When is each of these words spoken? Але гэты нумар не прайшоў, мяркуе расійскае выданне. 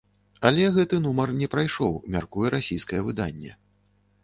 Але 0.49 0.63
гэты 0.77 0.97
нумар 1.03 1.29
не 1.41 1.49
прайшоў, 1.53 1.93
мяркуе 2.17 2.47
расійскае 2.57 3.01
выданне. 3.11 3.51